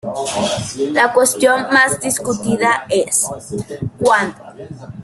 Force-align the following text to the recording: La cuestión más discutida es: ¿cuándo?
La 0.93 1.13
cuestión 1.13 1.67
más 1.71 1.99
discutida 2.01 2.87
es: 2.89 3.23
¿cuándo? 3.99 4.35